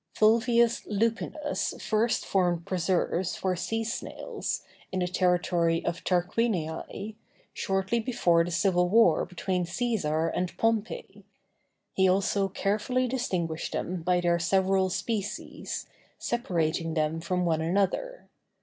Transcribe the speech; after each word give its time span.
Fulvius 0.15 0.81
Lupinus 0.87 1.79
first 1.79 2.25
formed 2.25 2.65
preserves 2.65 3.35
for 3.35 3.55
sea 3.55 3.83
snails, 3.83 4.63
in 4.91 5.01
the 5.01 5.07
territory 5.07 5.85
of 5.85 6.03
Tarquinii, 6.03 7.13
shortly 7.53 7.99
before 7.99 8.43
the 8.43 8.49
civil 8.49 8.89
war 8.89 9.25
between 9.27 9.63
Cæsar 9.63 10.31
and 10.35 10.57
Pompey. 10.57 11.23
He 11.93 12.09
also 12.09 12.47
carefully 12.47 13.07
distinguished 13.07 13.73
them 13.73 14.01
by 14.01 14.21
their 14.21 14.39
several 14.39 14.89
species, 14.89 15.85
separating 16.17 16.95
them 16.95 17.19
from 17.21 17.45
one 17.45 17.61
another. 17.61 18.27